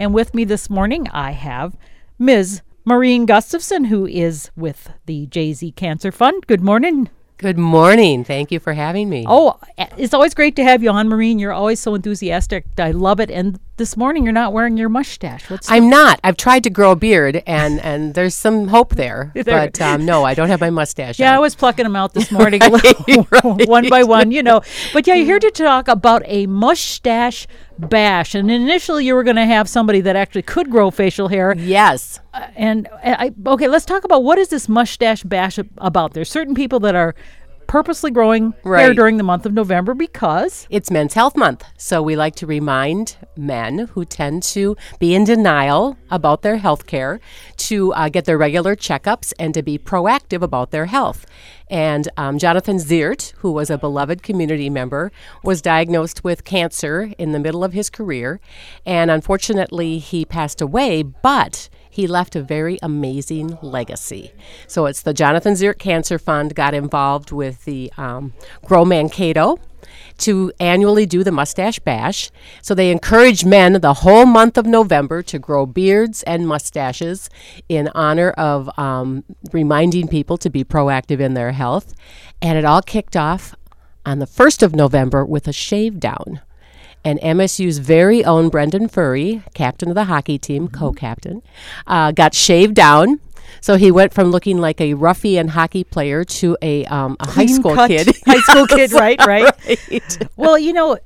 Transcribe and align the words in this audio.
And 0.00 0.14
with 0.14 0.32
me 0.32 0.44
this 0.44 0.70
morning, 0.70 1.08
I 1.12 1.32
have 1.32 1.76
Ms. 2.18 2.62
Maureen 2.86 3.26
Gustafson, 3.26 3.84
who 3.84 4.06
is 4.06 4.50
with 4.56 4.94
the 5.04 5.26
JZ 5.26 5.76
Cancer 5.76 6.10
Fund. 6.10 6.46
Good 6.46 6.62
morning. 6.62 7.10
Good 7.36 7.58
morning. 7.58 8.24
Thank 8.24 8.50
you 8.50 8.60
for 8.60 8.72
having 8.72 9.10
me. 9.10 9.26
Oh, 9.28 9.58
it's 9.98 10.14
always 10.14 10.32
great 10.32 10.56
to 10.56 10.64
have 10.64 10.82
you 10.82 10.88
on, 10.88 11.08
Maureen. 11.08 11.38
You're 11.38 11.52
always 11.52 11.80
so 11.80 11.94
enthusiastic. 11.94 12.64
I 12.78 12.92
love 12.92 13.20
it. 13.20 13.30
And 13.30 13.60
this 13.76 13.94
morning, 13.94 14.24
you're 14.24 14.32
not 14.32 14.54
wearing 14.54 14.78
your 14.78 14.88
mustache. 14.88 15.50
What's 15.50 15.70
I'm 15.70 15.90
not. 15.90 16.18
I've 16.24 16.36
tried 16.38 16.64
to 16.64 16.70
grow 16.70 16.92
a 16.92 16.96
beard, 16.96 17.42
and 17.46 17.80
and 17.84 18.14
there's 18.14 18.34
some 18.34 18.68
hope 18.68 18.94
there. 18.94 19.32
but 19.34 19.78
um, 19.82 20.06
no, 20.06 20.24
I 20.24 20.32
don't 20.32 20.48
have 20.48 20.60
my 20.60 20.70
mustache. 20.70 21.18
Yeah, 21.18 21.30
on. 21.30 21.36
I 21.36 21.38
was 21.40 21.54
plucking 21.54 21.84
them 21.84 21.96
out 21.96 22.14
this 22.14 22.30
morning, 22.32 22.60
right, 22.60 23.30
right. 23.30 23.68
one 23.68 23.88
by 23.90 24.04
one. 24.04 24.32
You 24.32 24.42
know. 24.42 24.62
But 24.94 25.06
yeah, 25.06 25.14
you're 25.14 25.26
here 25.26 25.38
to 25.40 25.50
talk 25.50 25.88
about 25.88 26.22
a 26.24 26.46
mustache 26.46 27.46
bash. 27.88 28.34
And 28.34 28.50
initially, 28.50 29.04
you 29.04 29.14
were 29.14 29.22
going 29.22 29.36
to 29.36 29.46
have 29.46 29.68
somebody 29.68 30.00
that 30.02 30.16
actually 30.16 30.42
could 30.42 30.70
grow 30.70 30.90
facial 30.90 31.28
hair. 31.28 31.54
Yes. 31.56 32.20
Uh, 32.34 32.46
and 32.56 32.88
I, 33.02 33.32
okay, 33.46 33.68
let's 33.68 33.84
talk 33.84 34.04
about 34.04 34.22
what 34.22 34.38
is 34.38 34.48
this 34.48 34.68
mustache 34.68 35.22
bash 35.22 35.58
about. 35.78 36.14
There's 36.14 36.30
certain 36.30 36.54
people 36.54 36.80
that 36.80 36.94
are 36.94 37.14
purposely 37.70 38.10
growing 38.10 38.52
right. 38.64 38.80
hair 38.80 38.94
during 38.94 39.16
the 39.16 39.22
month 39.22 39.46
of 39.46 39.52
November 39.52 39.94
because 39.94 40.66
it's 40.70 40.90
Men's 40.90 41.14
Health 41.14 41.36
Month. 41.36 41.64
So 41.76 42.02
we 42.02 42.16
like 42.16 42.34
to 42.36 42.46
remind 42.46 43.16
men 43.36 43.86
who 43.92 44.04
tend 44.04 44.42
to 44.54 44.76
be 44.98 45.14
in 45.14 45.22
denial 45.22 45.96
about 46.10 46.42
their 46.42 46.56
health 46.56 46.88
care 46.88 47.20
to 47.58 47.92
uh, 47.92 48.08
get 48.08 48.24
their 48.24 48.36
regular 48.36 48.74
checkups 48.74 49.32
and 49.38 49.54
to 49.54 49.62
be 49.62 49.78
proactive 49.78 50.42
about 50.42 50.72
their 50.72 50.86
health. 50.86 51.26
And 51.68 52.08
um, 52.16 52.40
Jonathan 52.40 52.78
Zierdt, 52.78 53.34
who 53.36 53.52
was 53.52 53.70
a 53.70 53.78
beloved 53.78 54.24
community 54.24 54.68
member, 54.68 55.12
was 55.44 55.62
diagnosed 55.62 56.24
with 56.24 56.42
cancer 56.42 57.12
in 57.18 57.30
the 57.30 57.38
middle 57.38 57.62
of 57.62 57.72
his 57.72 57.88
career. 57.88 58.40
And 58.84 59.12
unfortunately, 59.12 59.98
he 59.98 60.24
passed 60.24 60.60
away, 60.60 61.04
but 61.04 61.68
he 61.90 62.06
left 62.06 62.36
a 62.36 62.42
very 62.42 62.78
amazing 62.82 63.58
legacy. 63.60 64.32
So 64.66 64.86
it's 64.86 65.02
the 65.02 65.12
Jonathan 65.12 65.54
Zierdt 65.54 65.78
Cancer 65.78 66.18
Fund 66.18 66.54
got 66.54 66.72
involved 66.72 67.32
with 67.32 67.64
the 67.64 67.92
um, 67.98 68.32
Grow 68.64 68.84
Mankato 68.84 69.58
to 70.18 70.52
annually 70.60 71.06
do 71.06 71.24
the 71.24 71.32
mustache 71.32 71.78
bash. 71.80 72.30
So 72.62 72.74
they 72.74 72.90
encourage 72.90 73.44
men 73.44 73.80
the 73.80 73.94
whole 73.94 74.26
month 74.26 74.56
of 74.56 74.66
November 74.66 75.22
to 75.22 75.38
grow 75.38 75.66
beards 75.66 76.22
and 76.24 76.46
mustaches 76.46 77.28
in 77.68 77.88
honor 77.94 78.30
of 78.30 78.70
um, 78.78 79.24
reminding 79.52 80.08
people 80.08 80.36
to 80.38 80.50
be 80.50 80.64
proactive 80.64 81.20
in 81.20 81.34
their 81.34 81.52
health. 81.52 81.94
And 82.40 82.56
it 82.56 82.64
all 82.64 82.82
kicked 82.82 83.16
off 83.16 83.54
on 84.04 84.18
the 84.18 84.26
1st 84.26 84.62
of 84.62 84.74
November 84.74 85.24
with 85.24 85.48
a 85.48 85.52
shave 85.52 85.98
down 85.98 86.40
and 87.04 87.20
MSU's 87.20 87.78
very 87.78 88.24
own 88.24 88.48
Brendan 88.48 88.88
Furry, 88.88 89.42
captain 89.54 89.88
of 89.88 89.94
the 89.94 90.04
hockey 90.04 90.38
team, 90.38 90.68
mm-hmm. 90.68 90.76
co-captain, 90.76 91.42
uh, 91.86 92.12
got 92.12 92.34
shaved 92.34 92.74
down. 92.74 93.20
So 93.60 93.76
he 93.76 93.90
went 93.90 94.14
from 94.14 94.30
looking 94.30 94.58
like 94.58 94.80
a 94.80 94.94
ruffian 94.94 95.48
hockey 95.48 95.84
player 95.84 96.24
to 96.24 96.56
a, 96.62 96.84
um, 96.86 97.16
a 97.20 97.28
high 97.30 97.46
school 97.46 97.76
kid. 97.86 98.08
high 98.26 98.40
school 98.40 98.66
kid, 98.66 98.92
right, 98.92 99.18
right? 99.26 99.52
right. 99.66 100.28
Well, 100.36 100.58
you 100.58 100.72
know, 100.72 100.98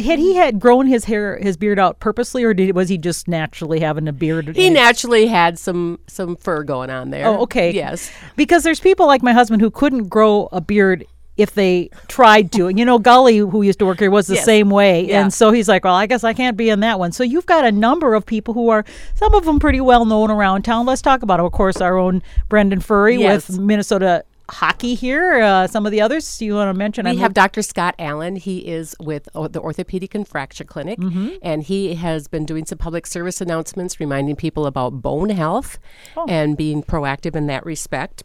had 0.00 0.18
he 0.18 0.34
had 0.34 0.60
grown 0.60 0.86
his 0.86 1.04
hair, 1.04 1.38
his 1.38 1.56
beard 1.56 1.78
out 1.78 2.00
purposely, 2.00 2.44
or 2.44 2.54
did 2.54 2.74
was 2.74 2.88
he 2.88 2.98
just 2.98 3.28
naturally 3.28 3.80
having 3.80 4.08
a 4.08 4.12
beard? 4.12 4.54
He 4.56 4.70
naturally 4.70 5.26
had 5.26 5.58
some 5.58 5.98
some 6.06 6.36
fur 6.36 6.62
going 6.64 6.90
on 6.90 7.10
there. 7.10 7.26
Oh, 7.26 7.42
okay. 7.42 7.72
Yes, 7.72 8.10
because 8.36 8.62
there's 8.62 8.80
people 8.80 9.06
like 9.06 9.22
my 9.22 9.32
husband 9.32 9.62
who 9.62 9.70
couldn't 9.70 10.08
grow 10.08 10.48
a 10.52 10.60
beard 10.60 11.04
if 11.36 11.54
they 11.54 11.90
tried 12.08 12.52
to. 12.52 12.68
And 12.68 12.78
you 12.78 12.84
know, 12.84 12.98
Gully, 12.98 13.38
who 13.38 13.62
used 13.62 13.78
to 13.80 13.86
work 13.86 13.98
here, 13.98 14.10
was 14.10 14.26
the 14.26 14.34
yes. 14.34 14.44
same 14.44 14.70
way. 14.70 15.06
Yeah. 15.06 15.22
And 15.22 15.32
so 15.32 15.50
he's 15.50 15.68
like, 15.68 15.84
well, 15.84 15.94
I 15.94 16.06
guess 16.06 16.24
I 16.24 16.32
can't 16.32 16.56
be 16.56 16.70
in 16.70 16.80
that 16.80 16.98
one. 16.98 17.12
So 17.12 17.24
you've 17.24 17.46
got 17.46 17.64
a 17.64 17.72
number 17.72 18.14
of 18.14 18.24
people 18.24 18.54
who 18.54 18.68
are, 18.68 18.84
some 19.14 19.34
of 19.34 19.44
them 19.44 19.58
pretty 19.58 19.80
well 19.80 20.04
known 20.04 20.30
around 20.30 20.62
town. 20.62 20.86
Let's 20.86 21.02
talk 21.02 21.22
about, 21.22 21.40
of 21.40 21.50
course, 21.52 21.80
our 21.80 21.98
own 21.98 22.22
Brendan 22.48 22.80
Furry 22.80 23.16
yes. 23.16 23.48
with 23.48 23.58
Minnesota 23.58 24.24
hockey 24.50 24.94
here. 24.94 25.40
Uh, 25.40 25.66
some 25.66 25.86
of 25.86 25.92
the 25.92 26.00
others 26.00 26.40
you 26.40 26.54
want 26.54 26.68
to 26.68 26.74
mention? 26.74 27.04
We 27.04 27.12
I'm 27.12 27.18
have 27.18 27.34
Dr. 27.34 27.62
Scott 27.62 27.94
Allen. 27.98 28.36
He 28.36 28.58
is 28.58 28.94
with 29.00 29.24
the 29.32 29.60
Orthopedic 29.60 30.14
and 30.14 30.26
Fracture 30.26 30.64
Clinic, 30.64 30.98
mm-hmm. 30.98 31.30
and 31.42 31.62
he 31.62 31.94
has 31.94 32.28
been 32.28 32.44
doing 32.44 32.66
some 32.66 32.78
public 32.78 33.06
service 33.06 33.40
announcements 33.40 33.98
reminding 33.98 34.36
people 34.36 34.66
about 34.66 35.02
bone 35.02 35.30
health 35.30 35.78
oh. 36.16 36.26
and 36.28 36.56
being 36.56 36.82
proactive 36.82 37.34
in 37.34 37.46
that 37.46 37.64
respect 37.64 38.22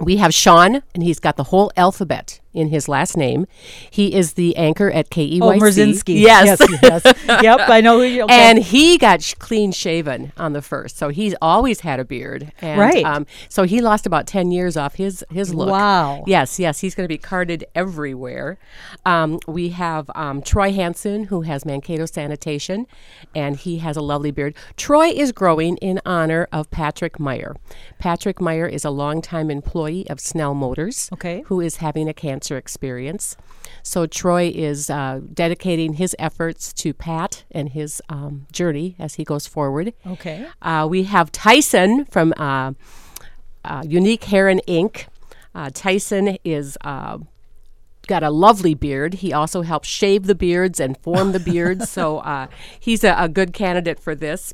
we 0.00 0.16
have 0.16 0.34
Sean, 0.34 0.82
and 0.94 1.02
he's 1.02 1.20
got 1.20 1.36
the 1.36 1.44
whole 1.44 1.70
alphabet 1.76 2.40
in 2.54 2.68
his 2.68 2.88
last 2.88 3.16
name. 3.16 3.46
He 3.90 4.14
is 4.14 4.34
the 4.34 4.56
anchor 4.56 4.90
at 4.90 5.10
KEYC. 5.10 5.40
Oh, 5.42 5.52
Merzinski. 5.58 6.20
Yes. 6.20 6.58
yes, 6.60 7.04
yes. 7.04 7.14
yep, 7.42 7.68
I 7.68 7.80
know 7.80 7.98
who 7.98 8.04
you 8.04 8.22
okay. 8.22 8.34
And 8.34 8.58
he 8.60 8.96
got 8.96 9.22
sh- 9.22 9.34
clean 9.34 9.72
shaven 9.72 10.32
on 10.36 10.52
the 10.52 10.62
first. 10.62 10.96
So 10.96 11.08
he's 11.08 11.34
always 11.42 11.80
had 11.80 11.98
a 11.98 12.04
beard. 12.04 12.52
And, 12.60 12.80
right. 12.80 13.04
Um, 13.04 13.26
so 13.48 13.64
he 13.64 13.80
lost 13.80 14.06
about 14.06 14.26
10 14.26 14.52
years 14.52 14.76
off 14.76 14.94
his, 14.94 15.24
his 15.30 15.52
look. 15.52 15.68
Wow. 15.68 16.24
Yes, 16.26 16.58
yes. 16.58 16.80
He's 16.80 16.94
going 16.94 17.04
to 17.04 17.08
be 17.08 17.18
carded 17.18 17.64
everywhere. 17.74 18.56
Um, 19.04 19.40
we 19.48 19.70
have 19.70 20.10
um, 20.14 20.40
Troy 20.40 20.72
Hanson, 20.72 21.24
who 21.24 21.42
has 21.42 21.64
Mankato 21.64 22.06
Sanitation, 22.06 22.86
and 23.34 23.56
he 23.56 23.78
has 23.78 23.96
a 23.96 24.02
lovely 24.02 24.30
beard. 24.30 24.54
Troy 24.76 25.08
is 25.08 25.32
growing 25.32 25.76
in 25.78 26.00
honor 26.06 26.48
of 26.52 26.70
Patrick 26.70 27.18
Meyer. 27.18 27.56
Patrick 27.98 28.40
Meyer 28.40 28.66
is 28.66 28.84
a 28.84 28.90
longtime 28.90 29.50
employee 29.50 30.08
of 30.08 30.20
Snell 30.20 30.54
Motors, 30.54 31.10
okay. 31.12 31.42
who 31.46 31.60
is 31.60 31.76
having 31.76 32.08
a 32.08 32.14
cancer 32.14 32.43
cancer 32.44 32.58
experience. 32.58 33.36
So 33.82 34.06
Troy 34.06 34.52
is 34.54 34.90
uh, 34.90 35.20
dedicating 35.32 35.94
his 35.94 36.14
efforts 36.18 36.72
to 36.74 36.92
Pat 36.92 37.44
and 37.50 37.70
his 37.70 38.02
um, 38.10 38.46
journey 38.52 38.96
as 38.98 39.14
he 39.14 39.24
goes 39.24 39.46
forward. 39.46 39.94
Okay. 40.06 40.46
Uh, 40.60 40.86
we 40.88 41.04
have 41.04 41.32
Tyson 41.32 42.04
from 42.04 42.34
uh, 42.36 42.72
uh 43.64 43.82
Unique 43.86 44.24
Hair 44.24 44.48
and 44.48 44.62
Ink. 44.66 45.06
Uh, 45.54 45.70
Tyson 45.72 46.36
is 46.44 46.76
uh, 46.82 47.18
got 48.06 48.22
a 48.22 48.30
lovely 48.30 48.74
beard. 48.74 49.14
He 49.14 49.32
also 49.32 49.62
helps 49.62 49.88
shave 49.88 50.26
the 50.26 50.34
beards 50.34 50.80
and 50.80 50.98
form 50.98 51.32
the 51.32 51.40
beards, 51.40 51.88
so 51.98 52.18
uh, 52.18 52.48
he's 52.78 53.04
a, 53.04 53.14
a, 53.16 53.28
good 53.28 53.54
candidate 53.54 53.98
for 53.98 54.14
this. 54.14 54.52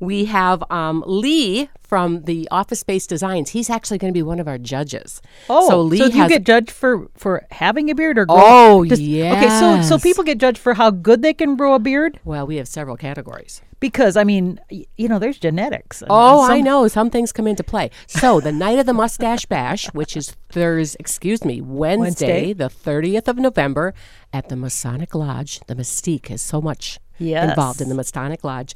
We 0.00 0.24
have 0.24 0.64
um, 0.70 1.04
Lee 1.06 1.68
from 1.82 2.22
the 2.22 2.48
Office 2.50 2.80
Space 2.80 3.06
Designs. 3.06 3.50
He's 3.50 3.68
actually 3.68 3.98
going 3.98 4.12
to 4.12 4.16
be 4.16 4.22
one 4.22 4.40
of 4.40 4.48
our 4.48 4.58
judges. 4.58 5.20
Oh, 5.48 5.68
so 5.68 5.82
Lee 5.82 5.98
so 5.98 6.06
you 6.06 6.28
get 6.28 6.44
judged 6.44 6.70
for 6.70 7.08
for 7.16 7.46
having 7.50 7.90
a 7.90 7.94
beard 7.94 8.18
or 8.18 8.26
growing? 8.26 8.42
Oh, 8.44 8.82
yeah. 8.82 9.32
Okay, 9.32 9.48
so 9.48 9.82
so 9.82 9.98
people 9.98 10.24
get 10.24 10.38
judged 10.38 10.58
for 10.58 10.74
how 10.74 10.90
good 10.90 11.22
they 11.22 11.34
can 11.34 11.54
grow 11.54 11.74
a 11.74 11.78
beard. 11.78 12.18
Well, 12.24 12.46
we 12.46 12.56
have 12.56 12.66
several 12.66 12.96
categories 12.96 13.60
because 13.80 14.16
I 14.16 14.24
mean, 14.24 14.60
you 14.70 15.08
know, 15.08 15.18
there's 15.18 15.38
genetics. 15.38 16.02
Oh, 16.08 16.46
some... 16.46 16.52
I 16.52 16.60
know. 16.60 16.86
Some 16.88 17.10
things 17.10 17.32
come 17.32 17.46
into 17.46 17.64
play. 17.64 17.90
So 18.06 18.40
the 18.40 18.52
night 18.52 18.78
of 18.78 18.86
the 18.86 18.94
mustache 18.94 19.46
bash, 19.46 19.86
which 19.92 20.16
is 20.16 20.36
Thursday, 20.50 20.96
excuse 21.00 21.44
me, 21.44 21.60
Wednesday, 21.60 22.52
Wednesday, 22.52 22.52
the 22.52 22.68
30th 22.68 23.28
of 23.28 23.36
November, 23.36 23.94
at 24.32 24.48
the 24.48 24.56
Masonic 24.56 25.14
Lodge. 25.14 25.60
The 25.66 25.74
Mystique 25.74 26.30
is 26.30 26.40
so 26.40 26.60
much 26.60 27.00
yes. 27.20 27.50
involved 27.50 27.80
in 27.80 27.88
the 27.88 27.94
Masonic 27.94 28.42
Lodge, 28.42 28.74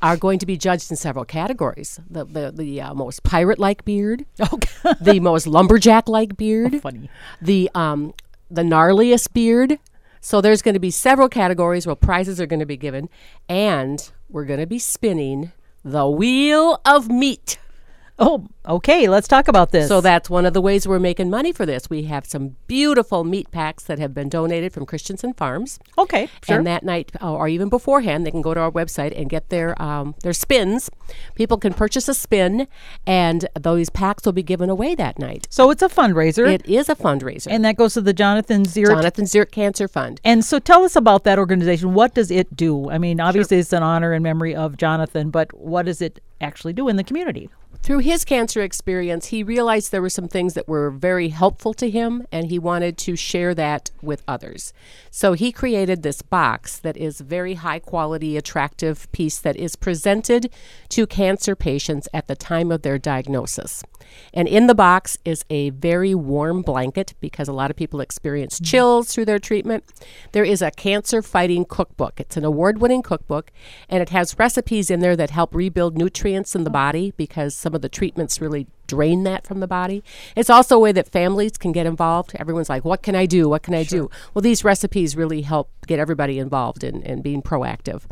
are 0.00 0.16
going 0.16 0.38
to 0.38 0.46
be 0.46 0.56
judged 0.56 0.90
in 0.90 0.96
several 0.96 1.24
categories: 1.24 2.00
the 2.08 2.24
the, 2.24 2.52
the 2.52 2.80
uh, 2.80 2.94
most 2.94 3.22
pirate-like 3.22 3.84
beard, 3.84 4.24
okay. 4.52 4.94
the 5.00 5.20
most 5.20 5.46
lumberjack-like 5.46 6.36
beard, 6.36 6.76
oh, 6.76 6.80
funny, 6.82 7.10
the 7.42 7.70
um 7.74 8.14
the 8.50 8.62
gnarliest 8.62 9.32
beard. 9.32 9.78
So 10.20 10.40
there's 10.40 10.62
going 10.62 10.74
to 10.74 10.80
be 10.80 10.90
several 10.90 11.28
categories 11.28 11.86
where 11.86 11.94
prizes 11.96 12.40
are 12.40 12.46
going 12.46 12.60
to 12.60 12.66
be 12.66 12.76
given, 12.76 13.08
and 13.48 14.10
we're 14.28 14.44
going 14.44 14.60
to 14.60 14.66
be 14.66 14.78
spinning 14.78 15.52
the 15.84 16.08
wheel 16.08 16.80
of 16.84 17.08
meat. 17.08 17.58
Oh, 18.18 18.48
okay. 18.66 19.08
Let's 19.08 19.28
talk 19.28 19.46
about 19.46 19.70
this. 19.70 19.86
So 19.86 20.00
that's 20.00 20.28
one 20.28 20.44
of 20.44 20.52
the 20.52 20.60
ways 20.60 20.88
we're 20.88 20.98
making 20.98 21.30
money 21.30 21.52
for 21.52 21.64
this. 21.64 21.88
We 21.88 22.04
have 22.04 22.26
some 22.26 22.56
beautiful 22.66 23.22
meat 23.22 23.50
packs 23.52 23.84
that 23.84 24.00
have 24.00 24.12
been 24.12 24.28
donated 24.28 24.72
from 24.72 24.86
Christensen 24.86 25.34
Farms. 25.34 25.78
Okay, 25.96 26.28
sure. 26.44 26.56
And 26.58 26.66
that 26.66 26.82
night, 26.82 27.12
uh, 27.22 27.32
or 27.32 27.46
even 27.46 27.68
beforehand, 27.68 28.26
they 28.26 28.32
can 28.32 28.42
go 28.42 28.54
to 28.54 28.60
our 28.60 28.72
website 28.72 29.18
and 29.18 29.30
get 29.30 29.50
their 29.50 29.80
um, 29.80 30.16
their 30.22 30.32
spins. 30.32 30.90
People 31.36 31.58
can 31.58 31.74
purchase 31.74 32.08
a 32.08 32.14
spin, 32.14 32.66
and 33.06 33.48
those 33.54 33.88
packs 33.88 34.24
will 34.24 34.32
be 34.32 34.42
given 34.42 34.68
away 34.68 34.96
that 34.96 35.18
night. 35.18 35.46
So 35.50 35.70
it's 35.70 35.82
a 35.82 35.88
fundraiser. 35.88 36.50
It 36.52 36.66
is 36.66 36.88
a 36.88 36.96
fundraiser, 36.96 37.46
and 37.50 37.64
that 37.64 37.76
goes 37.76 37.94
to 37.94 38.00
the 38.00 38.12
Jonathan 38.12 38.64
Zierdt 38.64 38.88
Jonathan 38.88 39.26
Zierdt 39.26 39.52
Cancer 39.52 39.86
Fund. 39.86 40.20
And 40.24 40.44
so, 40.44 40.58
tell 40.58 40.84
us 40.84 40.96
about 40.96 41.22
that 41.24 41.38
organization. 41.38 41.94
What 41.94 42.14
does 42.14 42.32
it 42.32 42.56
do? 42.56 42.90
I 42.90 42.98
mean, 42.98 43.20
obviously, 43.20 43.56
sure. 43.56 43.60
it's 43.60 43.72
an 43.72 43.84
honor 43.84 44.12
and 44.12 44.24
memory 44.24 44.56
of 44.56 44.76
Jonathan, 44.76 45.30
but 45.30 45.56
what 45.56 45.86
does 45.86 46.02
it 46.02 46.20
actually 46.40 46.72
do 46.72 46.88
in 46.88 46.96
the 46.96 47.04
community? 47.04 47.48
Through 47.82 48.00
his 48.00 48.24
cancer 48.24 48.60
experience, 48.60 49.28
he 49.28 49.42
realized 49.42 49.92
there 49.92 50.02
were 50.02 50.10
some 50.10 50.28
things 50.28 50.54
that 50.54 50.68
were 50.68 50.90
very 50.90 51.28
helpful 51.28 51.72
to 51.74 51.88
him, 51.88 52.26
and 52.30 52.48
he 52.48 52.58
wanted 52.58 52.98
to 52.98 53.16
share 53.16 53.54
that 53.54 53.90
with 54.02 54.22
others. 54.28 54.74
So 55.10 55.32
he 55.32 55.52
created 55.52 56.02
this 56.02 56.20
box 56.20 56.78
that 56.80 56.98
is 56.98 57.20
very 57.20 57.54
high 57.54 57.78
quality, 57.78 58.36
attractive 58.36 59.10
piece 59.12 59.38
that 59.38 59.56
is 59.56 59.74
presented 59.74 60.50
to 60.90 61.06
cancer 61.06 61.56
patients 61.56 62.08
at 62.12 62.28
the 62.28 62.36
time 62.36 62.70
of 62.70 62.82
their 62.82 62.98
diagnosis. 62.98 63.82
And 64.32 64.48
in 64.48 64.66
the 64.66 64.74
box 64.74 65.18
is 65.24 65.44
a 65.50 65.70
very 65.70 66.14
warm 66.14 66.62
blanket 66.62 67.14
because 67.20 67.48
a 67.48 67.52
lot 67.52 67.70
of 67.70 67.76
people 67.76 68.00
experience 68.00 68.56
mm-hmm. 68.56 68.64
chills 68.64 69.12
through 69.12 69.26
their 69.26 69.38
treatment. 69.38 69.84
There 70.32 70.44
is 70.44 70.62
a 70.62 70.70
cancer 70.70 71.22
fighting 71.22 71.64
cookbook. 71.64 72.20
It's 72.20 72.36
an 72.36 72.44
award 72.44 72.78
winning 72.78 73.02
cookbook, 73.02 73.50
and 73.88 74.02
it 74.02 74.10
has 74.10 74.38
recipes 74.38 74.90
in 74.90 75.00
there 75.00 75.16
that 75.16 75.30
help 75.30 75.54
rebuild 75.54 75.96
nutrients 75.96 76.54
in 76.54 76.64
the 76.64 76.70
body 76.70 77.12
because 77.16 77.57
some 77.58 77.74
of 77.74 77.82
the 77.82 77.88
treatments 77.88 78.40
really 78.40 78.66
drain 78.86 79.24
that 79.24 79.46
from 79.46 79.60
the 79.60 79.66
body. 79.66 80.02
It's 80.36 80.48
also 80.48 80.76
a 80.76 80.78
way 80.78 80.92
that 80.92 81.08
families 81.08 81.58
can 81.58 81.72
get 81.72 81.86
involved. 81.86 82.32
Everyone's 82.36 82.68
like, 82.68 82.84
what 82.84 83.02
can 83.02 83.14
I 83.14 83.26
do? 83.26 83.48
What 83.48 83.62
can 83.62 83.74
I 83.74 83.82
sure. 83.82 83.98
do? 84.00 84.10
Well, 84.32 84.42
these 84.42 84.64
recipes 84.64 85.16
really 85.16 85.42
help 85.42 85.70
get 85.86 85.98
everybody 85.98 86.38
involved 86.38 86.84
in, 86.84 87.02
in 87.02 87.22
being 87.22 87.42
proactive. 87.42 88.02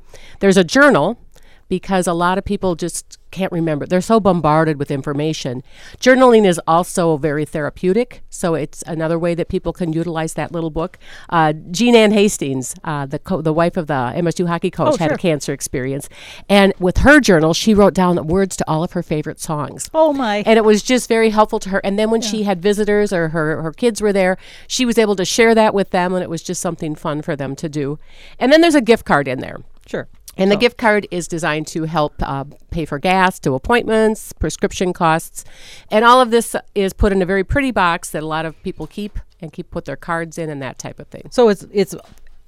There's 0.40 0.56
a 0.56 0.64
journal 0.64 1.18
because 1.68 2.06
a 2.06 2.12
lot 2.12 2.38
of 2.38 2.44
people 2.44 2.74
just 2.74 3.18
can't 3.30 3.52
remember. 3.52 3.86
They're 3.86 4.00
so 4.00 4.18
bombarded 4.18 4.78
with 4.78 4.90
information. 4.90 5.62
Journaling 6.00 6.46
is 6.46 6.60
also 6.66 7.16
very 7.18 7.44
therapeutic, 7.44 8.22
so 8.30 8.54
it's 8.54 8.82
another 8.86 9.18
way 9.18 9.34
that 9.34 9.48
people 9.48 9.72
can 9.72 9.92
utilize 9.92 10.34
that 10.34 10.52
little 10.52 10.70
book. 10.70 10.98
Uh, 11.28 11.52
Jean 11.70 11.94
Ann 11.94 12.12
Hastings, 12.12 12.74
uh, 12.84 13.04
the 13.04 13.18
co- 13.18 13.42
the 13.42 13.52
wife 13.52 13.76
of 13.76 13.88
the 13.88 14.12
MSU 14.16 14.46
hockey 14.46 14.70
coach, 14.70 14.94
oh, 14.94 14.96
had 14.96 15.10
sure. 15.10 15.14
a 15.14 15.18
cancer 15.18 15.52
experience, 15.52 16.08
and 16.48 16.72
with 16.78 16.98
her 16.98 17.20
journal, 17.20 17.52
she 17.52 17.74
wrote 17.74 17.94
down 17.94 18.26
words 18.26 18.56
to 18.56 18.64
all 18.68 18.82
of 18.82 18.92
her 18.92 19.02
favorite 19.02 19.40
songs. 19.40 19.90
Oh 19.92 20.12
my! 20.12 20.42
And 20.46 20.56
it 20.56 20.64
was 20.64 20.82
just 20.82 21.08
very 21.08 21.30
helpful 21.30 21.58
to 21.60 21.68
her. 21.70 21.80
And 21.84 21.98
then 21.98 22.10
when 22.10 22.22
yeah. 22.22 22.28
she 22.28 22.42
had 22.44 22.62
visitors 22.62 23.12
or 23.12 23.28
her 23.30 23.60
her 23.62 23.72
kids 23.72 24.00
were 24.00 24.12
there, 24.12 24.38
she 24.66 24.86
was 24.86 24.98
able 24.98 25.16
to 25.16 25.24
share 25.24 25.54
that 25.54 25.74
with 25.74 25.90
them, 25.90 26.14
and 26.14 26.22
it 26.22 26.30
was 26.30 26.42
just 26.42 26.60
something 26.60 26.94
fun 26.94 27.22
for 27.22 27.36
them 27.36 27.54
to 27.56 27.68
do. 27.68 27.98
And 28.38 28.52
then 28.52 28.60
there's 28.60 28.74
a 28.74 28.80
gift 28.80 29.04
card 29.04 29.28
in 29.28 29.40
there. 29.40 29.58
Sure. 29.86 30.08
And 30.36 30.50
the 30.50 30.56
gift 30.56 30.76
card 30.76 31.06
is 31.10 31.26
designed 31.26 31.66
to 31.68 31.84
help 31.84 32.14
uh, 32.20 32.44
pay 32.70 32.84
for 32.84 32.98
gas, 32.98 33.38
to 33.40 33.54
appointments, 33.54 34.32
prescription 34.34 34.92
costs. 34.92 35.44
And 35.90 36.04
all 36.04 36.20
of 36.20 36.30
this 36.30 36.54
is 36.74 36.92
put 36.92 37.12
in 37.12 37.22
a 37.22 37.26
very 37.26 37.44
pretty 37.44 37.70
box 37.70 38.10
that 38.10 38.22
a 38.22 38.26
lot 38.26 38.44
of 38.44 38.60
people 38.62 38.86
keep 38.86 39.18
and 39.40 39.52
keep 39.52 39.70
put 39.70 39.84
their 39.86 39.96
cards 39.96 40.38
in 40.38 40.50
and 40.50 40.60
that 40.62 40.78
type 40.78 40.98
of 40.98 41.06
thing. 41.08 41.28
So 41.30 41.48
it's 41.48 41.66
it's 41.72 41.94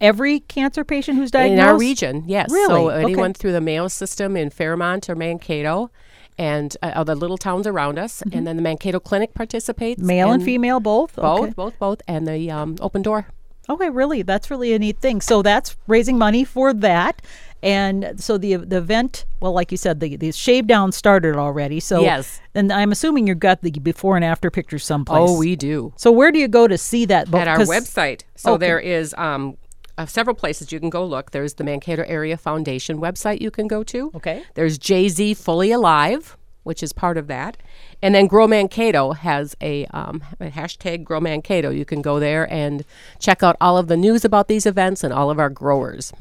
every 0.01 0.41
cancer 0.41 0.85
patient 0.85 1.19
who's 1.19 1.31
diagnosed 1.31 1.61
in 1.61 1.67
our 1.67 1.79
region. 1.79 2.25
Yes. 2.27 2.51
Really? 2.51 2.69
So 2.69 2.89
anyone 2.89 3.31
okay. 3.31 3.39
through 3.39 3.53
the 3.53 3.61
Mayo 3.61 3.89
system 3.89 4.37
in 4.37 4.51
Fairmont 4.51 5.09
or 5.09 5.15
Mankato 5.15 5.91
and 6.39 6.77
uh, 6.83 7.03
the 7.03 7.17
little 7.17 7.37
towns 7.37 7.67
around 7.67 7.99
us, 7.99 8.21
mm-hmm. 8.21 8.37
and 8.39 8.47
then 8.47 8.57
the 8.57 8.63
Mankato 8.63 9.01
Clinic 9.01 9.35
participates. 9.35 10.01
Male 10.01 10.31
and, 10.31 10.35
and 10.37 10.45
female, 10.45 10.79
both. 10.79 11.17
Both, 11.17 11.41
okay. 11.41 11.53
both, 11.53 11.79
both, 11.81 12.01
and 12.07 12.29
the 12.29 12.51
um, 12.51 12.77
open 12.81 13.03
door. 13.03 13.27
Okay, 13.69 13.91
really, 13.91 14.23
that's 14.23 14.51
really 14.51 14.73
a 14.73 14.79
neat 14.79 14.99
thing. 14.99 15.21
So 15.21 15.43
that's 15.43 15.77
raising 15.87 16.17
money 16.17 16.45
for 16.45 16.73
that. 16.73 17.21
And 17.63 18.15
so 18.21 18.39
the 18.39 18.57
the 18.57 18.79
event, 18.79 19.25
well, 19.41 19.53
like 19.53 19.73
you 19.73 19.77
said, 19.77 20.01
the 20.01 20.17
the 20.17 20.31
shave 20.33 20.67
down 20.67 20.93
started 20.93 21.37
already. 21.37 21.81
So 21.81 22.03
yes, 22.03 22.41
and 22.55 22.73
I'm 22.73 22.93
assuming 22.93 23.27
you've 23.27 23.41
got 23.41 23.63
the 23.63 23.71
before 23.71 24.17
and 24.17 24.25
after 24.25 24.51
pictures 24.51 24.85
someplace. 24.85 25.29
Oh, 25.29 25.37
we 25.39 25.57
do. 25.57 25.93
So 25.97 26.13
where 26.13 26.31
do 26.31 26.39
you 26.39 26.49
go 26.49 26.69
to 26.69 26.79
see 26.79 27.05
that? 27.07 27.35
At 27.35 27.49
our 27.49 27.59
website. 27.59 28.23
So 28.37 28.55
okay. 28.55 28.67
there 28.67 28.79
is 28.79 29.15
um, 29.19 29.57
uh, 29.99 30.07
several 30.07 30.37
places 30.37 30.71
you 30.71 30.79
can 30.79 30.91
go 30.91 31.05
look. 31.05 31.33
There's 31.33 31.55
the 31.55 31.65
Mankato 31.65 32.05
Area 32.07 32.37
Foundation 32.37 33.01
website 33.01 33.41
you 33.41 33.51
can 33.51 33.67
go 33.67 33.83
to. 33.83 34.13
Okay. 34.15 34.45
There's 34.55 34.79
JZ 34.79 35.37
Fully 35.37 35.73
Alive, 35.73 36.37
which 36.63 36.83
is 36.83 36.93
part 36.93 37.19
of 37.19 37.27
that. 37.27 37.57
And 38.01 38.15
then 38.15 38.29
Grow 38.29 38.47
Mankato 38.47 39.13
has 39.13 39.57
a, 39.61 39.87
um, 39.87 40.23
a, 40.39 40.51
hashtag 40.51 41.03
Grow 41.03 41.21
Mankato. 41.21 41.71
You 41.71 41.85
can 41.85 42.01
go 42.01 42.21
there 42.21 42.51
and 42.53 42.85
check 43.19 43.43
out 43.43 43.57
all 43.61 43.77
of 43.77 43.89
the 43.89 43.97
news 43.97 44.25
about 44.25 44.47
these 44.47 44.67
events 44.67 45.03
and 45.03 45.13
all 45.13 45.31
of 45.31 45.41
our 45.41 45.51
growers. 45.51 46.13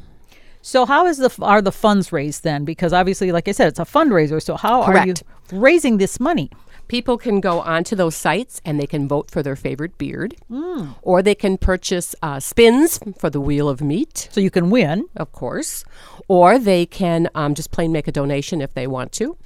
So 0.68 0.84
how 0.84 1.06
is 1.06 1.16
the 1.16 1.34
are 1.40 1.62
the 1.62 1.72
funds 1.72 2.12
raised 2.12 2.44
then? 2.44 2.66
Because 2.66 2.92
obviously, 2.92 3.32
like 3.32 3.48
I 3.48 3.52
said, 3.52 3.68
it's 3.68 3.78
a 3.78 3.86
fundraiser. 3.86 4.42
So 4.42 4.54
how 4.56 4.84
Correct. 4.84 4.98
are 4.98 5.06
you 5.06 5.14
raising 5.50 5.96
this 5.96 6.20
money? 6.20 6.50
People 6.88 7.16
can 7.16 7.40
go 7.40 7.60
onto 7.60 7.96
those 7.96 8.14
sites 8.14 8.60
and 8.66 8.78
they 8.78 8.86
can 8.86 9.08
vote 9.08 9.30
for 9.30 9.42
their 9.42 9.56
favorite 9.56 9.96
beard, 9.96 10.36
mm. 10.50 10.94
or 11.00 11.22
they 11.22 11.34
can 11.34 11.56
purchase 11.56 12.14
uh, 12.22 12.38
spins 12.38 13.00
for 13.18 13.30
the 13.30 13.40
wheel 13.40 13.66
of 13.66 13.80
meat. 13.80 14.28
So 14.30 14.42
you 14.42 14.50
can 14.50 14.68
win, 14.68 15.08
of 15.16 15.32
course, 15.32 15.84
or 16.28 16.58
they 16.58 16.84
can 16.84 17.30
um, 17.34 17.54
just 17.54 17.70
plain 17.70 17.90
make 17.90 18.06
a 18.06 18.12
donation 18.12 18.60
if 18.60 18.74
they 18.74 18.86
want 18.86 19.12
to 19.12 19.38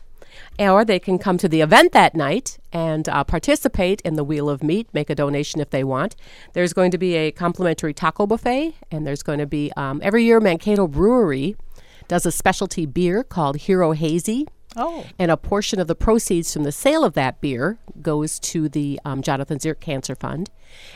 or 0.58 0.84
they 0.84 0.98
can 0.98 1.18
come 1.18 1.38
to 1.38 1.48
the 1.48 1.60
event 1.60 1.92
that 1.92 2.14
night 2.14 2.58
and 2.72 3.08
uh, 3.08 3.24
participate 3.24 4.00
in 4.02 4.14
the 4.14 4.24
Wheel 4.24 4.48
of 4.48 4.62
Meat, 4.62 4.88
make 4.92 5.10
a 5.10 5.14
donation 5.14 5.60
if 5.60 5.70
they 5.70 5.84
want. 5.84 6.16
There's 6.52 6.72
going 6.72 6.90
to 6.90 6.98
be 6.98 7.14
a 7.14 7.32
complimentary 7.32 7.94
taco 7.94 8.26
buffet, 8.26 8.74
and 8.90 9.06
there's 9.06 9.22
going 9.22 9.38
to 9.38 9.46
be 9.46 9.72
um, 9.76 10.00
every 10.02 10.24
year 10.24 10.40
Mankato 10.40 10.86
Brewery 10.86 11.56
does 12.08 12.26
a 12.26 12.32
specialty 12.32 12.86
beer 12.86 13.22
called 13.22 13.56
Hero 13.56 13.92
Hazy. 13.92 14.46
Oh. 14.76 15.04
And 15.18 15.30
a 15.30 15.36
portion 15.36 15.80
of 15.80 15.86
the 15.86 15.94
proceeds 15.94 16.52
from 16.52 16.64
the 16.64 16.72
sale 16.72 17.04
of 17.04 17.12
that 17.12 17.40
beer 17.40 17.78
goes 18.00 18.38
to 18.40 18.68
the 18.68 18.98
um, 19.04 19.20
Jonathan 19.20 19.58
Zierdt 19.58 19.80
Cancer 19.80 20.14
Fund. 20.14 20.48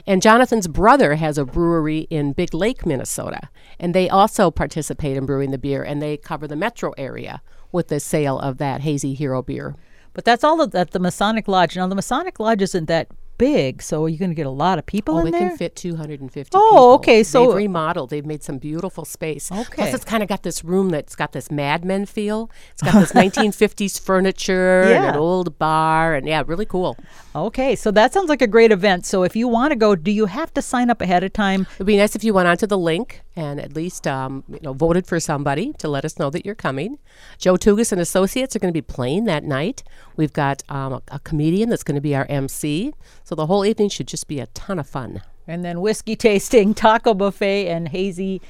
And 0.06 0.22
Jonathan's 0.22 0.66
brother 0.66 1.16
has 1.16 1.36
a 1.36 1.44
brewery 1.44 2.06
in 2.08 2.32
Big 2.32 2.54
Lake, 2.54 2.86
Minnesota. 2.86 3.50
And 3.78 3.94
they 3.94 4.08
also 4.08 4.50
participate 4.50 5.16
in 5.16 5.26
brewing 5.26 5.50
the 5.50 5.58
beer 5.58 5.82
and 5.82 6.00
they 6.00 6.16
cover 6.16 6.48
the 6.48 6.56
metro 6.56 6.92
area 6.96 7.42
with 7.76 7.88
the 7.88 8.00
sale 8.00 8.40
of 8.40 8.58
that 8.58 8.80
hazy 8.80 9.14
hero 9.14 9.42
beer. 9.42 9.76
But 10.14 10.24
that's 10.24 10.42
all 10.42 10.60
at 10.74 10.90
the 10.90 10.98
Masonic 10.98 11.46
Lodge. 11.46 11.76
Now 11.76 11.86
the 11.86 11.94
Masonic 11.94 12.40
Lodge 12.40 12.62
isn't 12.62 12.86
that 12.86 13.08
big, 13.38 13.82
so 13.82 14.04
are 14.04 14.08
you 14.08 14.18
going 14.18 14.30
to 14.30 14.34
get 14.34 14.46
a 14.46 14.50
lot 14.50 14.78
of 14.78 14.86
people 14.86 15.16
oh, 15.16 15.18
in 15.20 15.26
they 15.26 15.30
there? 15.32 15.48
can 15.48 15.58
fit 15.58 15.76
250 15.76 16.50
Oh, 16.54 16.68
people. 16.68 16.92
okay. 16.94 17.22
So 17.22 17.48
they've 17.48 17.56
remodeled. 17.56 18.10
They've 18.10 18.24
made 18.26 18.42
some 18.42 18.58
beautiful 18.58 19.04
space. 19.04 19.50
Okay. 19.50 19.64
Plus, 19.74 19.94
it's 19.94 20.04
kind 20.04 20.22
of 20.22 20.28
got 20.28 20.42
this 20.42 20.64
room 20.64 20.90
that's 20.90 21.14
got 21.14 21.32
this 21.32 21.50
Mad 21.50 21.84
Men 21.84 22.06
feel. 22.06 22.50
It's 22.72 22.82
got 22.82 22.94
this 22.94 23.12
1950s 23.24 24.00
furniture 24.00 24.84
yeah. 24.88 24.96
and 24.96 25.04
an 25.06 25.16
old 25.16 25.58
bar, 25.58 26.14
and 26.14 26.26
yeah, 26.26 26.42
really 26.46 26.66
cool. 26.66 26.96
Okay, 27.34 27.76
so 27.76 27.90
that 27.90 28.12
sounds 28.12 28.28
like 28.28 28.42
a 28.42 28.46
great 28.46 28.72
event. 28.72 29.06
So 29.06 29.22
if 29.22 29.36
you 29.36 29.48
want 29.48 29.72
to 29.72 29.76
go, 29.76 29.94
do 29.94 30.10
you 30.10 30.26
have 30.26 30.52
to 30.54 30.62
sign 30.62 30.90
up 30.90 31.00
ahead 31.00 31.22
of 31.22 31.32
time? 31.32 31.66
It'd 31.76 31.86
be 31.86 31.96
nice 31.96 32.16
if 32.16 32.24
you 32.24 32.32
went 32.34 32.48
onto 32.48 32.66
the 32.66 32.78
link 32.78 33.22
and 33.36 33.60
at 33.60 33.74
least 33.74 34.06
um, 34.06 34.42
you 34.48 34.58
know 34.62 34.72
voted 34.72 35.06
for 35.06 35.20
somebody 35.20 35.72
to 35.74 35.88
let 35.88 36.04
us 36.04 36.18
know 36.18 36.30
that 36.30 36.46
you're 36.46 36.54
coming. 36.54 36.98
Joe 37.38 37.54
Tugas 37.56 37.92
and 37.92 38.00
Associates 38.00 38.56
are 38.56 38.58
going 38.58 38.72
to 38.72 38.76
be 38.76 38.82
playing 38.82 39.24
that 39.24 39.44
night. 39.44 39.82
We've 40.16 40.32
got 40.32 40.62
um, 40.70 40.94
a, 40.94 41.02
a 41.12 41.18
comedian 41.20 41.68
that's 41.68 41.82
going 41.82 41.96
to 41.96 42.00
be 42.00 42.14
our 42.16 42.26
MC. 42.28 42.94
So 43.26 43.34
the 43.34 43.46
whole 43.46 43.66
evening 43.66 43.88
should 43.88 44.06
just 44.06 44.28
be 44.28 44.38
a 44.38 44.46
ton 44.46 44.78
of 44.78 44.86
fun. 44.86 45.20
And 45.48 45.64
then 45.64 45.80
whiskey 45.80 46.14
tasting, 46.14 46.74
taco 46.84 47.12
buffet, 47.12 47.66
and 47.66 47.88
hazy, 47.88 48.40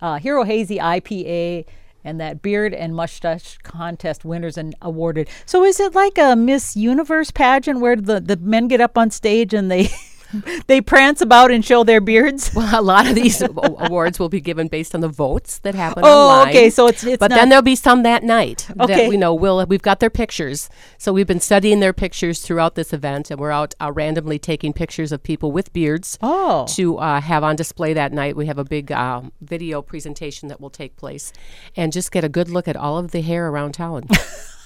uh, 0.00 0.18
Hero 0.18 0.42
Hazy 0.42 0.78
IPA 0.78 1.66
and 2.02 2.20
that 2.20 2.42
beard 2.42 2.74
and 2.74 2.96
mustache 2.96 3.58
contest 3.62 4.24
winners 4.24 4.58
and 4.58 4.74
awarded. 4.82 5.28
So 5.46 5.62
is 5.62 5.78
it 5.78 5.94
like 5.94 6.18
a 6.18 6.34
Miss 6.34 6.74
Universe 6.74 7.30
pageant 7.30 7.78
where 7.78 7.94
the, 7.94 8.20
the 8.20 8.36
men 8.36 8.66
get 8.66 8.80
up 8.80 8.98
on 8.98 9.12
stage 9.12 9.54
and 9.54 9.70
they 9.70 9.88
they 10.66 10.80
prance 10.80 11.20
about 11.20 11.50
and 11.50 11.64
show 11.64 11.84
their 11.84 12.00
beards. 12.00 12.52
Well, 12.54 12.80
a 12.80 12.82
lot 12.82 13.06
of 13.06 13.14
these 13.14 13.42
awards 13.56 14.18
will 14.18 14.28
be 14.28 14.40
given 14.40 14.68
based 14.68 14.94
on 14.94 15.00
the 15.00 15.08
votes 15.08 15.58
that 15.60 15.74
happen 15.74 16.02
oh, 16.04 16.28
online. 16.28 16.48
okay. 16.48 16.70
So 16.70 16.86
it's, 16.86 17.04
it's 17.04 17.18
but 17.18 17.30
then 17.30 17.48
there'll 17.48 17.62
be 17.62 17.76
some 17.76 18.02
that 18.02 18.22
night. 18.22 18.68
Okay. 18.80 18.94
That 18.94 19.08
we 19.08 19.16
know 19.16 19.34
we'll 19.34 19.64
we've 19.66 19.82
got 19.82 20.00
their 20.00 20.10
pictures. 20.10 20.68
So 20.98 21.12
we've 21.12 21.26
been 21.26 21.40
studying 21.40 21.80
their 21.80 21.92
pictures 21.92 22.40
throughout 22.40 22.74
this 22.74 22.92
event, 22.92 23.30
and 23.30 23.40
we're 23.40 23.50
out 23.50 23.74
uh, 23.80 23.92
randomly 23.92 24.38
taking 24.38 24.72
pictures 24.72 25.12
of 25.12 25.22
people 25.22 25.52
with 25.52 25.72
beards. 25.72 26.18
Oh. 26.22 26.66
To 26.74 26.98
uh, 26.98 27.20
have 27.20 27.44
on 27.44 27.56
display 27.56 27.92
that 27.94 28.12
night, 28.12 28.36
we 28.36 28.46
have 28.46 28.58
a 28.58 28.64
big 28.64 28.92
uh, 28.92 29.22
video 29.40 29.82
presentation 29.82 30.48
that 30.48 30.60
will 30.60 30.70
take 30.70 30.96
place, 30.96 31.32
and 31.76 31.92
just 31.92 32.12
get 32.12 32.24
a 32.24 32.28
good 32.28 32.48
look 32.48 32.68
at 32.68 32.76
all 32.76 32.98
of 32.98 33.10
the 33.10 33.20
hair 33.20 33.48
around 33.48 33.72
town. 33.72 34.08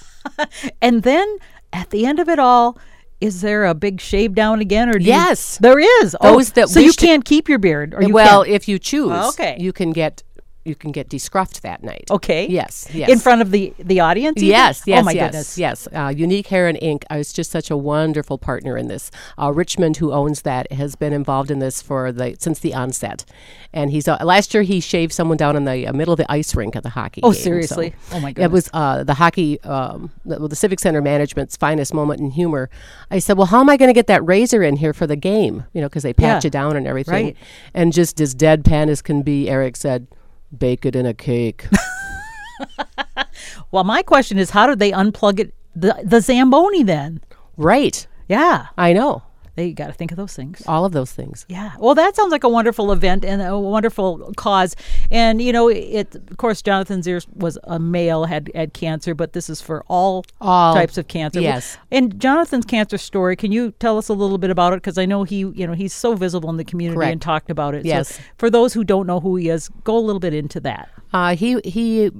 and 0.81 1.03
then 1.03 1.37
at 1.71 1.89
the 1.89 2.05
end 2.05 2.19
of 2.19 2.29
it 2.29 2.39
all 2.39 2.77
is 3.21 3.41
there 3.41 3.65
a 3.65 3.73
big 3.73 3.99
shave 3.99 4.33
down 4.33 4.59
again, 4.59 4.89
or 4.89 4.97
yes, 4.97 5.57
you, 5.59 5.63
there 5.63 5.79
is. 5.79 6.15
Oh, 6.21 6.35
Those 6.35 6.51
oh, 6.51 6.53
that 6.55 6.69
so 6.69 6.79
you 6.79 6.93
can't 6.93 7.25
keep 7.25 7.49
your 7.49 7.59
beard, 7.59 7.93
or 7.93 8.01
you 8.01 8.13
well, 8.13 8.43
can. 8.43 8.53
if 8.53 8.67
you 8.67 8.79
choose, 8.79 9.11
oh, 9.11 9.29
okay, 9.29 9.57
you 9.59 9.73
can 9.73 9.91
get 9.91 10.23
you 10.65 10.75
can 10.75 10.91
get 10.91 11.09
descruffed 11.09 11.61
that 11.61 11.83
night. 11.83 12.05
Okay. 12.11 12.47
Yes. 12.47 12.87
Yes. 12.93 13.09
In 13.09 13.19
front 13.19 13.41
of 13.41 13.51
the 13.51 13.73
the 13.79 13.99
audience. 13.99 14.37
Even? 14.37 14.49
Yes. 14.49 14.83
Yes. 14.85 15.01
Oh 15.01 15.05
my 15.05 15.11
yes, 15.11 15.25
goodness. 15.27 15.57
Yes. 15.57 15.87
Uh, 15.93 16.13
Unique 16.15 16.47
Hair 16.47 16.67
and 16.67 16.77
Ink 16.81 17.05
is 17.11 17.33
just 17.33 17.51
such 17.51 17.71
a 17.71 17.77
wonderful 17.77 18.37
partner 18.37 18.77
in 18.77 18.87
this. 18.87 19.09
Uh, 19.37 19.51
Richmond, 19.53 19.97
who 19.97 20.11
owns 20.11 20.41
that, 20.43 20.71
has 20.71 20.95
been 20.95 21.13
involved 21.13 21.49
in 21.51 21.59
this 21.59 21.81
for 21.81 22.11
the 22.11 22.35
since 22.39 22.59
the 22.59 22.73
onset, 22.73 23.25
and 23.73 23.91
he's 23.91 24.07
uh, 24.07 24.17
last 24.23 24.53
year 24.53 24.63
he 24.63 24.79
shaved 24.79 25.13
someone 25.13 25.37
down 25.37 25.55
in 25.55 25.65
the 25.65 25.87
uh, 25.87 25.93
middle 25.93 26.13
of 26.13 26.17
the 26.17 26.31
ice 26.31 26.55
rink 26.55 26.75
at 26.75 26.83
the 26.83 26.89
hockey. 26.89 27.21
Oh 27.23 27.31
game, 27.31 27.41
seriously. 27.41 27.93
So 28.09 28.17
oh 28.17 28.19
my 28.19 28.31
goodness. 28.31 28.45
It 28.45 28.51
was 28.51 28.69
uh, 28.73 29.03
the 29.03 29.15
hockey, 29.15 29.59
um, 29.61 30.11
the, 30.25 30.47
the 30.47 30.55
Civic 30.55 30.79
Center 30.79 31.01
management's 31.01 31.55
finest 31.57 31.93
moment 31.93 32.19
in 32.19 32.31
humor. 32.31 32.69
I 33.09 33.19
said, 33.19 33.37
well, 33.37 33.47
how 33.47 33.59
am 33.59 33.69
I 33.69 33.77
going 33.77 33.89
to 33.89 33.93
get 33.93 34.07
that 34.07 34.25
razor 34.25 34.61
in 34.63 34.77
here 34.77 34.93
for 34.93 35.07
the 35.07 35.15
game? 35.15 35.65
You 35.73 35.81
know, 35.81 35.87
because 35.89 36.03
they 36.03 36.13
pat 36.13 36.43
Yeah. 36.43 36.47
you 36.47 36.49
down 36.49 36.75
and 36.77 36.85
everything. 36.87 37.25
Right. 37.25 37.37
And 37.73 37.93
just 37.93 38.19
as 38.21 38.35
deadpan 38.35 38.89
as 38.89 39.01
can 39.01 39.21
be, 39.21 39.49
Eric 39.49 39.75
said 39.75 40.07
bake 40.57 40.85
it 40.85 40.95
in 40.95 41.05
a 41.05 41.13
cake. 41.13 41.67
well, 43.71 43.83
my 43.83 44.01
question 44.01 44.37
is, 44.37 44.49
how 44.51 44.67
do 44.67 44.75
they 44.75 44.91
unplug 44.91 45.39
it 45.39 45.53
the 45.75 46.01
the 46.03 46.21
Zamboni 46.21 46.83
then. 46.83 47.21
Right. 47.57 48.05
Yeah. 48.27 48.67
I 48.77 48.93
know. 48.93 49.23
They 49.59 49.73
got 49.73 49.87
to 49.87 49.93
think 49.93 50.11
of 50.11 50.17
those 50.17 50.33
things. 50.33 50.63
All 50.67 50.85
of 50.85 50.93
those 50.93 51.11
things. 51.11 51.45
Yeah. 51.49 51.71
Well, 51.77 51.93
that 51.95 52.15
sounds 52.15 52.31
like 52.31 52.45
a 52.45 52.49
wonderful 52.49 52.93
event 52.93 53.25
and 53.25 53.41
a 53.41 53.59
wonderful 53.59 54.31
cause. 54.37 54.73
And 55.11 55.41
you 55.41 55.51
know, 55.51 55.67
it 55.67 56.15
of 56.15 56.37
course 56.37 56.61
Jonathan 56.61 57.01
Zierdt 57.01 57.27
was 57.35 57.57
a 57.65 57.77
male, 57.77 58.23
had 58.23 58.49
had 58.55 58.73
cancer, 58.73 59.13
but 59.13 59.33
this 59.33 59.49
is 59.49 59.61
for 59.61 59.83
all, 59.89 60.23
All. 60.39 60.73
types 60.73 60.97
of 60.97 61.09
cancer. 61.09 61.41
Yes. 61.41 61.77
And 61.91 62.21
Jonathan's 62.21 62.65
cancer 62.65 62.97
story, 62.97 63.35
can 63.35 63.51
you 63.51 63.71
tell 63.79 63.97
us 63.97 64.07
a 64.07 64.13
little 64.13 64.37
bit 64.37 64.49
about 64.49 64.71
it 64.71 64.77
because 64.77 64.97
I 64.97 65.05
know 65.05 65.25
he, 65.25 65.39
you 65.39 65.67
know, 65.67 65.73
he's 65.73 65.93
so 65.93 66.15
visible 66.15 66.49
in 66.49 66.55
the 66.55 66.63
community 66.63 66.95
Correct. 66.95 67.11
and 67.11 67.21
talked 67.21 67.51
about 67.51 67.75
it. 67.75 67.85
Yes. 67.85 68.15
So 68.15 68.21
for 68.37 68.49
those 68.49 68.73
who 68.73 68.85
don't 68.85 69.07
know 69.07 69.19
who 69.19 69.35
he 69.35 69.49
is, 69.49 69.67
go 69.83 69.97
a 69.97 69.99
little 69.99 70.21
bit 70.21 70.33
into 70.33 70.61
that. 70.61 70.89
Uh, 71.11 71.35
he 71.35 71.59
he 71.63 72.11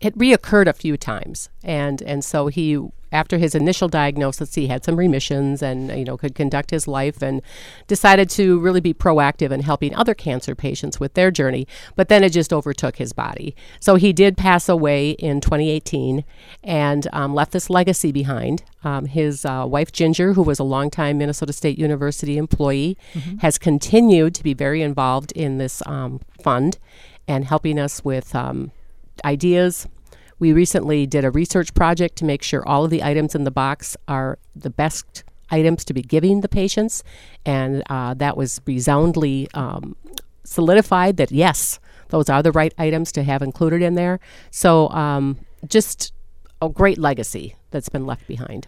it 0.00 0.16
reoccurred 0.16 0.66
a 0.66 0.72
few 0.72 0.96
times, 0.96 1.50
and 1.62 2.00
and 2.02 2.24
so 2.24 2.46
he 2.46 2.80
after 3.12 3.38
his 3.38 3.56
initial 3.56 3.88
diagnosis, 3.88 4.54
he 4.54 4.68
had 4.68 4.84
some 4.84 4.96
remissions 4.96 5.62
and 5.62 5.90
you 5.90 6.04
know 6.04 6.16
could 6.16 6.34
conduct 6.34 6.70
his 6.70 6.86
life, 6.86 7.22
and 7.22 7.42
decided 7.86 8.30
to 8.30 8.58
really 8.60 8.80
be 8.80 8.94
proactive 8.94 9.50
in 9.50 9.60
helping 9.60 9.94
other 9.94 10.14
cancer 10.14 10.54
patients 10.54 10.98
with 10.98 11.14
their 11.14 11.30
journey. 11.30 11.66
But 11.96 12.08
then 12.08 12.24
it 12.24 12.30
just 12.30 12.52
overtook 12.52 12.96
his 12.96 13.12
body, 13.12 13.54
so 13.78 13.96
he 13.96 14.12
did 14.12 14.36
pass 14.36 14.68
away 14.68 15.10
in 15.12 15.40
2018, 15.40 16.24
and 16.62 17.08
um, 17.12 17.34
left 17.34 17.52
this 17.52 17.68
legacy 17.68 18.12
behind. 18.12 18.62
Um, 18.82 19.04
his 19.04 19.44
uh, 19.44 19.66
wife 19.68 19.92
Ginger, 19.92 20.32
who 20.32 20.42
was 20.42 20.58
a 20.58 20.64
longtime 20.64 21.18
Minnesota 21.18 21.52
State 21.52 21.78
University 21.78 22.38
employee, 22.38 22.96
has 23.40 23.58
continued 23.58 24.34
to 24.36 24.42
be 24.42 24.54
very 24.54 24.80
involved 24.80 25.32
in 25.32 25.58
this 25.58 25.82
um, 25.84 26.20
fund 26.42 26.78
and 27.30 27.44
helping 27.44 27.78
us 27.78 28.04
with 28.04 28.34
um, 28.34 28.72
ideas. 29.24 29.86
We 30.40 30.52
recently 30.52 31.06
did 31.06 31.24
a 31.24 31.30
research 31.30 31.72
project 31.74 32.16
to 32.16 32.24
make 32.24 32.42
sure 32.42 32.66
all 32.66 32.84
of 32.84 32.90
the 32.90 33.04
items 33.04 33.36
in 33.36 33.44
the 33.44 33.52
box 33.52 33.96
are 34.08 34.38
the 34.56 34.68
best 34.68 35.22
items 35.48 35.84
to 35.84 35.94
be 35.94 36.02
giving 36.02 36.40
the 36.40 36.48
patients, 36.48 37.04
and 37.46 37.84
uh, 37.88 38.14
that 38.14 38.36
was 38.36 38.60
resoundingly 38.66 39.48
um, 39.54 39.94
solidified 40.42 41.18
that 41.18 41.30
yes, 41.30 41.78
those 42.08 42.28
are 42.28 42.42
the 42.42 42.52
right 42.52 42.74
items 42.78 43.12
to 43.12 43.22
have 43.22 43.42
included 43.42 43.80
in 43.80 43.94
there. 43.94 44.18
So, 44.50 44.88
um, 44.88 45.38
just 45.68 46.12
a 46.60 46.68
great 46.68 46.98
legacy 46.98 47.54
that's 47.70 47.88
been 47.88 48.06
left 48.06 48.26
behind. 48.26 48.66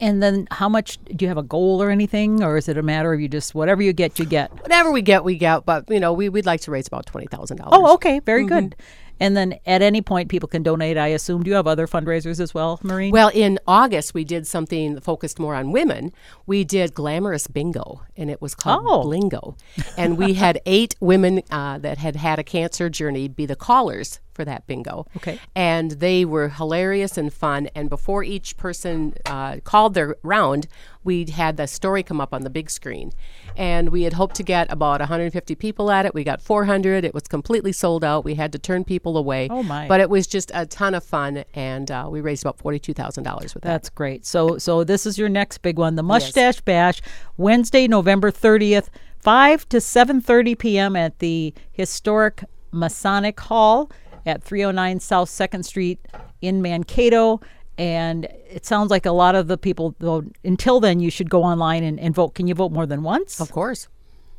And 0.00 0.22
then 0.22 0.48
how 0.50 0.68
much 0.68 0.98
do 1.04 1.24
you 1.24 1.28
have 1.28 1.36
a 1.36 1.42
goal 1.42 1.82
or 1.82 1.90
anything 1.90 2.42
or 2.42 2.56
is 2.56 2.68
it 2.68 2.78
a 2.78 2.82
matter 2.82 3.12
of 3.12 3.20
you 3.20 3.28
just 3.28 3.54
whatever 3.54 3.82
you 3.82 3.92
get 3.92 4.18
you 4.18 4.24
get? 4.24 4.50
Whatever 4.62 4.90
we 4.90 5.02
get, 5.02 5.24
we 5.24 5.36
get. 5.36 5.66
But 5.66 5.88
you 5.90 6.00
know, 6.00 6.12
we 6.12 6.28
we'd 6.28 6.46
like 6.46 6.62
to 6.62 6.70
raise 6.70 6.86
about 6.86 7.06
twenty 7.06 7.26
thousand 7.26 7.58
dollars. 7.58 7.72
Oh, 7.74 7.94
okay, 7.94 8.20
very 8.20 8.46
mm-hmm. 8.46 8.68
good. 8.68 8.76
And 9.20 9.36
then 9.36 9.56
at 9.66 9.82
any 9.82 10.00
point 10.02 10.28
people 10.30 10.48
can 10.48 10.62
donate, 10.62 10.96
I 10.96 11.08
assume. 11.08 11.42
Do 11.42 11.50
you 11.50 11.56
have 11.56 11.66
other 11.66 11.86
fundraisers 11.86 12.40
as 12.40 12.54
well, 12.54 12.80
Maureen? 12.82 13.12
Well, 13.12 13.30
in 13.34 13.58
August, 13.66 14.14
we 14.14 14.24
did 14.24 14.46
something 14.46 14.98
focused 15.00 15.38
more 15.38 15.54
on 15.54 15.70
women. 15.72 16.12
We 16.46 16.64
did 16.64 16.94
glamorous 16.94 17.46
bingo, 17.46 18.02
and 18.16 18.30
it 18.30 18.40
was 18.40 18.54
called 18.54 18.84
Oh. 18.86 19.04
Blingo. 19.04 19.56
And 19.96 20.16
we 20.16 20.34
had 20.34 20.60
eight 20.66 20.96
women 21.00 21.42
uh, 21.50 21.78
that 21.78 21.98
had 21.98 22.16
had 22.16 22.38
a 22.38 22.42
cancer 22.44 22.88
journey 22.88 23.28
be 23.28 23.44
the 23.46 23.56
callers 23.56 24.20
for 24.32 24.44
that 24.46 24.66
bingo. 24.66 25.06
Okay. 25.18 25.38
And 25.54 25.90
they 25.92 26.24
were 26.24 26.48
hilarious 26.48 27.18
and 27.18 27.30
fun. 27.32 27.68
And 27.74 27.90
before 27.90 28.24
each 28.24 28.56
person 28.56 29.12
uh, 29.26 29.58
called 29.64 29.92
their 29.94 30.16
round, 30.22 30.66
we 31.04 31.26
had 31.26 31.56
the 31.58 31.66
story 31.66 32.02
come 32.02 32.20
up 32.20 32.32
on 32.32 32.42
the 32.42 32.48
big 32.50 32.70
screen. 32.70 33.12
And 33.56 33.90
we 33.90 34.02
had 34.02 34.12
hoped 34.14 34.36
to 34.36 34.42
get 34.42 34.70
about 34.72 35.00
150 35.00 35.54
people 35.56 35.90
at 35.90 36.06
it. 36.06 36.14
We 36.14 36.24
got 36.24 36.40
400. 36.40 37.04
It 37.04 37.14
was 37.14 37.24
completely 37.24 37.72
sold 37.72 38.04
out. 38.04 38.24
We 38.24 38.34
had 38.34 38.52
to 38.52 38.58
turn 38.58 38.84
people 38.84 39.16
away. 39.16 39.48
Oh, 39.50 39.62
my. 39.62 39.88
But 39.88 40.00
it 40.00 40.08
was 40.10 40.26
just 40.26 40.50
a 40.54 40.66
ton 40.66 40.94
of 40.94 41.04
fun, 41.04 41.44
and 41.54 41.90
uh, 41.90 42.08
we 42.10 42.20
raised 42.20 42.42
about 42.44 42.58
forty-two 42.58 42.94
thousand 42.94 43.24
dollars 43.24 43.54
with 43.54 43.62
that. 43.64 43.70
That's 43.70 43.90
great. 43.90 44.24
So 44.24 44.58
so 44.58 44.84
this 44.84 45.06
is 45.06 45.18
your 45.18 45.28
next 45.28 45.58
big 45.58 45.78
one, 45.78 45.96
the 45.96 46.02
Mustache 46.02 46.60
Bash, 46.60 47.00
Wednesday, 47.36 47.86
November 47.88 48.30
30th, 48.30 48.88
5 49.18 49.68
to 49.70 49.76
7:30 49.78 50.58
p.m. 50.58 50.96
at 50.96 51.18
the 51.18 51.54
historic 51.72 52.44
Masonic 52.72 53.38
Hall 53.40 53.90
at 54.26 54.42
309 54.42 55.00
South 55.00 55.28
2nd 55.28 55.64
Street 55.64 55.98
in 56.40 56.62
Mankato. 56.62 57.40
And 57.80 58.26
it 58.50 58.66
sounds 58.66 58.90
like 58.90 59.06
a 59.06 59.10
lot 59.10 59.34
of 59.34 59.48
the 59.48 59.56
people, 59.56 59.94
though, 60.00 60.22
until 60.44 60.80
then, 60.80 61.00
you 61.00 61.10
should 61.10 61.30
go 61.30 61.42
online 61.42 61.82
and, 61.82 61.98
and 61.98 62.14
vote. 62.14 62.34
Can 62.34 62.46
you 62.46 62.54
vote 62.54 62.72
more 62.72 62.84
than 62.84 63.02
once? 63.02 63.40
Of 63.40 63.50
course. 63.52 63.88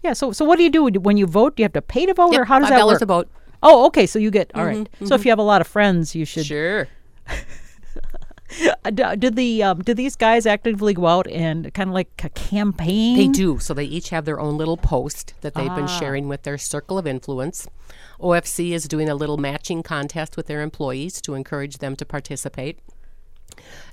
Yeah. 0.03 0.13
So, 0.13 0.31
so 0.31 0.45
what 0.45 0.57
do 0.57 0.63
you 0.63 0.69
do 0.69 0.83
when 0.99 1.17
you 1.17 1.25
vote? 1.25 1.55
Do 1.55 1.61
you 1.63 1.65
have 1.65 1.73
to 1.73 1.81
pay 1.81 2.05
to 2.05 2.13
vote, 2.13 2.35
or 2.35 2.45
how 2.45 2.59
does 2.59 2.69
that 2.69 2.77
dollars 2.77 2.95
work? 2.95 3.01
a 3.01 3.05
vote. 3.07 3.29
Oh, 3.63 3.87
okay. 3.87 4.05
So 4.05 4.19
you 4.19 4.29
get 4.29 4.51
all 4.53 4.65
right. 4.65 4.87
So 5.05 5.15
if 5.15 5.25
you 5.25 5.31
have 5.31 5.39
a 5.39 5.43
lot 5.53 5.59
of 5.61 5.65
friends, 5.67 6.13
you 6.13 6.23
should. 6.25 6.45
Sure. 6.45 6.87
Uh, 8.83 8.89
do, 8.89 9.15
do 9.15 9.29
the 9.29 9.63
um, 9.63 9.79
do 9.79 9.93
these 9.93 10.17
guys 10.17 10.45
actively 10.45 10.93
go 10.93 11.07
out 11.07 11.25
and 11.27 11.73
kind 11.73 11.89
of 11.89 11.93
like 11.93 12.09
a 12.21 12.27
campaign? 12.31 13.15
They 13.15 13.27
do. 13.29 13.59
So 13.59 13.73
they 13.73 13.85
each 13.85 14.09
have 14.09 14.25
their 14.25 14.41
own 14.41 14.57
little 14.57 14.75
post 14.75 15.33
that 15.39 15.53
they've 15.53 15.69
Ah. 15.69 15.75
been 15.75 15.87
sharing 15.87 16.27
with 16.27 16.43
their 16.43 16.57
circle 16.57 16.97
of 16.97 17.07
influence. 17.07 17.65
OFC 18.19 18.71
is 18.73 18.89
doing 18.89 19.07
a 19.07 19.15
little 19.15 19.37
matching 19.37 19.81
contest 19.83 20.35
with 20.35 20.47
their 20.47 20.61
employees 20.61 21.21
to 21.21 21.33
encourage 21.33 21.77
them 21.77 21.95
to 21.95 22.05
participate. 22.05 22.79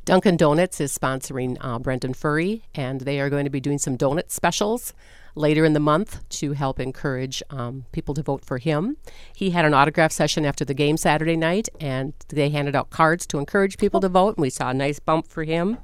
Dunkin' 0.04 0.36
Donuts 0.36 0.80
is 0.80 0.96
sponsoring 0.96 1.56
uh, 1.60 1.78
Brendan 1.78 2.14
Furry, 2.14 2.64
and 2.74 3.02
they 3.02 3.20
are 3.20 3.28
going 3.28 3.44
to 3.44 3.50
be 3.50 3.60
doing 3.60 3.78
some 3.78 3.96
donut 3.96 4.30
specials 4.30 4.94
later 5.34 5.64
in 5.64 5.72
the 5.72 5.80
month 5.80 6.26
to 6.28 6.52
help 6.52 6.80
encourage 6.80 7.42
um, 7.50 7.84
people 7.92 8.14
to 8.14 8.22
vote 8.22 8.44
for 8.44 8.58
him. 8.58 8.96
He 9.34 9.50
had 9.50 9.64
an 9.64 9.74
autograph 9.74 10.12
session 10.12 10.44
after 10.44 10.64
the 10.64 10.74
game 10.74 10.96
Saturday 10.96 11.36
night, 11.36 11.68
and 11.80 12.12
they 12.28 12.50
handed 12.50 12.74
out 12.74 12.90
cards 12.90 13.26
to 13.28 13.38
encourage 13.38 13.78
people 13.78 14.00
to 14.00 14.08
vote, 14.08 14.36
and 14.36 14.42
we 14.42 14.50
saw 14.50 14.70
a 14.70 14.74
nice 14.74 14.98
bump 14.98 15.26
for 15.28 15.44
him. 15.44 15.78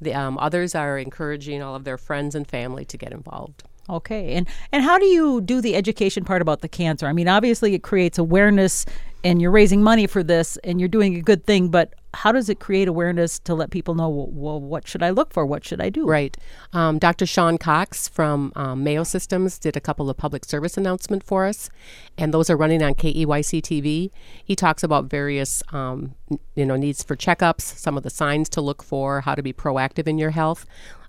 The 0.00 0.14
um, 0.14 0.38
others 0.38 0.74
are 0.74 0.98
encouraging 0.98 1.62
all 1.62 1.74
of 1.74 1.84
their 1.84 1.98
friends 1.98 2.34
and 2.34 2.46
family 2.46 2.84
to 2.86 2.98
get 2.98 3.12
involved. 3.12 3.62
Okay, 3.88 4.34
and 4.34 4.48
and 4.70 4.84
how 4.84 4.98
do 4.98 5.06
you 5.06 5.40
do 5.40 5.60
the 5.60 5.74
education 5.74 6.24
part 6.24 6.40
about 6.40 6.60
the 6.60 6.68
cancer? 6.68 7.06
I 7.06 7.12
mean, 7.12 7.28
obviously 7.28 7.74
it 7.74 7.82
creates 7.82 8.18
awareness, 8.18 8.84
and 9.24 9.42
you're 9.42 9.50
raising 9.50 9.82
money 9.82 10.06
for 10.06 10.22
this, 10.22 10.56
and 10.58 10.80
you're 10.80 10.88
doing 10.88 11.16
a 11.16 11.20
good 11.20 11.44
thing. 11.44 11.68
But 11.68 11.94
how 12.14 12.32
does 12.32 12.48
it 12.48 12.60
create 12.60 12.88
awareness 12.88 13.38
to 13.40 13.54
let 13.54 13.70
people 13.70 13.94
know? 13.94 14.08
Well, 14.08 14.60
what 14.60 14.86
should 14.86 15.02
I 15.02 15.10
look 15.10 15.32
for? 15.32 15.46
What 15.46 15.64
should 15.64 15.80
I 15.80 15.88
do? 15.88 16.06
Right. 16.06 16.36
Um, 16.72 16.98
Dr. 16.98 17.26
Sean 17.26 17.58
Cox 17.58 18.08
from 18.08 18.52
um, 18.54 18.84
Mayo 18.84 19.04
Systems 19.04 19.58
did 19.58 19.76
a 19.76 19.80
couple 19.80 20.10
of 20.10 20.16
public 20.16 20.44
service 20.44 20.76
announcements 20.76 21.26
for 21.26 21.46
us, 21.46 21.70
and 22.18 22.32
those 22.34 22.50
are 22.50 22.56
running 22.56 22.82
on 22.82 22.94
KEYC 22.94 23.62
TV. 23.62 24.10
He 24.44 24.54
talks 24.54 24.82
about 24.82 25.06
various, 25.06 25.62
um, 25.72 26.14
you 26.54 26.66
know, 26.66 26.76
needs 26.76 27.02
for 27.02 27.16
checkups, 27.16 27.62
some 27.62 27.96
of 27.96 28.02
the 28.02 28.10
signs 28.10 28.48
to 28.50 28.60
look 28.60 28.82
for, 28.82 29.22
how 29.22 29.34
to 29.34 29.42
be 29.42 29.52
proactive 29.52 30.06
in 30.06 30.18
your 30.18 30.30
health. 30.30 30.66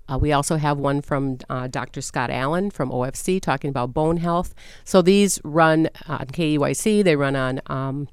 Uh, 0.08 0.18
we 0.18 0.32
also 0.32 0.56
have 0.56 0.78
one 0.78 1.00
from 1.00 1.38
uh, 1.48 1.66
Dr. 1.66 2.00
Scott 2.00 2.30
Allen 2.30 2.70
from 2.70 2.90
OFC 2.90 3.40
talking 3.40 3.70
about 3.70 3.94
bone 3.94 4.18
health. 4.18 4.54
So 4.84 5.00
these 5.00 5.40
run 5.44 5.88
on 6.06 6.26
KEYC. 6.26 7.04
They 7.04 7.16
run 7.16 7.36
on 7.36 7.60
um, 7.66 8.08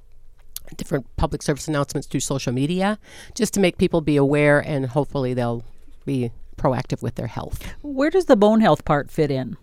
different 0.77 1.05
public 1.17 1.41
service 1.41 1.67
announcements 1.67 2.07
through 2.07 2.19
social 2.19 2.53
media 2.53 2.99
just 3.35 3.53
to 3.53 3.59
make 3.59 3.77
people 3.77 4.01
be 4.01 4.17
aware 4.17 4.59
and 4.59 4.87
hopefully 4.87 5.33
they'll 5.33 5.63
be 6.05 6.31
proactive 6.57 7.01
with 7.01 7.15
their 7.15 7.27
health. 7.27 7.63
Where 7.81 8.09
does 8.09 8.25
the 8.25 8.35
bone 8.35 8.61
health 8.61 8.85
part 8.85 9.09
fit 9.09 9.31
in? 9.31 9.57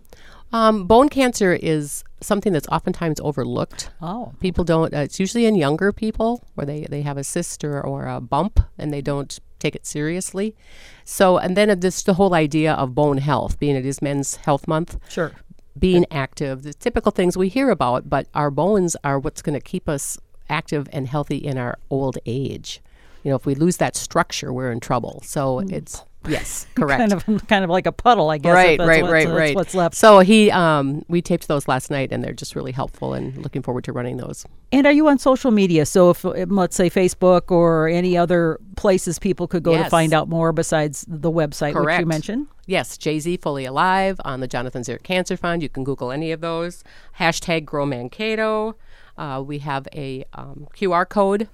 Um, 0.51 0.85
bone 0.85 1.09
cancer 1.09 1.53
is 1.53 2.03
something 2.21 2.51
that's 2.51 2.67
oftentimes 2.69 3.19
overlooked. 3.21 3.91
Oh, 4.01 4.33
People 4.39 4.63
don't, 4.63 4.93
uh, 4.93 4.99
it's 4.99 5.19
usually 5.19 5.45
in 5.45 5.55
younger 5.55 5.91
people 5.91 6.43
where 6.55 6.65
they, 6.65 6.87
they 6.89 7.03
have 7.03 7.17
a 7.17 7.23
cyst 7.23 7.63
or, 7.63 7.79
or 7.81 8.07
a 8.07 8.19
bump 8.19 8.59
and 8.77 8.91
they 8.91 9.01
don't 9.01 9.39
take 9.59 9.75
it 9.75 9.85
seriously. 9.85 10.55
So, 11.03 11.37
and 11.37 11.55
then 11.55 11.69
uh, 11.69 11.75
this 11.75 12.01
the 12.03 12.15
whole 12.15 12.33
idea 12.33 12.73
of 12.73 12.95
bone 12.95 13.19
health, 13.19 13.59
being 13.59 13.75
it 13.75 13.85
is 13.85 14.01
Men's 14.01 14.37
Health 14.37 14.67
Month, 14.67 14.97
sure. 15.09 15.33
being 15.77 16.05
active, 16.09 16.63
the 16.63 16.73
typical 16.73 17.11
things 17.11 17.37
we 17.37 17.49
hear 17.49 17.69
about, 17.69 18.09
but 18.09 18.27
our 18.33 18.49
bones 18.49 18.95
are 19.03 19.19
what's 19.19 19.41
going 19.41 19.59
to 19.59 19.63
keep 19.63 19.87
us 19.87 20.17
active 20.49 20.87
and 20.91 21.07
healthy 21.07 21.37
in 21.37 21.57
our 21.57 21.77
old 21.89 22.17
age. 22.25 22.81
You 23.23 23.31
know, 23.31 23.35
if 23.35 23.45
we 23.45 23.53
lose 23.55 23.77
that 23.77 23.95
structure, 23.95 24.51
we're 24.53 24.71
in 24.71 24.79
trouble. 24.79 25.21
So 25.25 25.59
it's 25.59 26.03
yes, 26.27 26.67
correct. 26.75 26.99
Kind 26.99 27.13
of, 27.13 27.47
kind 27.47 27.63
of 27.65 27.69
like 27.69 27.85
a 27.85 27.91
puddle, 27.91 28.29
I 28.29 28.37
guess. 28.37 28.53
right, 28.53 28.79
right, 28.79 29.01
what's- 29.01 29.11
right, 29.11 29.25
that's 29.25 29.37
right. 29.37 29.55
What's 29.55 29.75
left? 29.75 29.95
So 29.95 30.19
he, 30.19 30.49
um, 30.51 31.03
we 31.09 31.21
taped 31.21 31.49
those 31.49 31.67
last 31.67 31.91
night, 31.91 32.13
and 32.13 32.23
they're 32.23 32.31
just 32.33 32.55
really 32.55 32.71
helpful, 32.71 33.13
and 33.13 33.35
looking 33.37 33.61
forward 33.61 33.83
to 33.85 33.91
running 33.93 34.17
those. 34.17 34.45
And 34.71 34.87
are 34.87 34.93
you 34.93 35.07
on 35.09 35.17
social 35.19 35.51
media? 35.51 35.85
So, 35.85 36.11
if 36.11 36.23
um, 36.23 36.55
let's 36.55 36.77
say 36.77 36.89
Facebook 36.89 37.51
or 37.51 37.89
any 37.89 38.15
other 38.17 38.57
places 38.77 39.19
people 39.19 39.47
could 39.47 39.63
go 39.63 39.75
to 39.75 39.89
find 39.89 40.13
out 40.13 40.29
more 40.29 40.53
besides 40.53 41.03
the 41.07 41.31
website 41.31 41.73
which 41.73 41.99
you 41.99 42.05
mentioned. 42.05 42.47
Yes, 42.67 42.97
JZ 42.97 43.41
Fully 43.41 43.65
Alive 43.65 44.21
on 44.23 44.39
the 44.39 44.47
Jonathan 44.47 44.83
Zerick 44.83 45.03
Cancer 45.03 45.35
Fund. 45.35 45.61
You 45.61 45.69
can 45.69 45.83
Google 45.83 46.11
any 46.11 46.31
of 46.31 46.39
those. 46.39 46.83
Hashtag 47.19 47.65
Grow 47.65 47.85
Mankato. 47.85 48.75
Uh, 49.19 49.41
we 49.41 49.59
have 49.59 49.87
a 49.93 50.23
um, 50.33 50.67
QR 50.75 51.07
code 51.07 51.49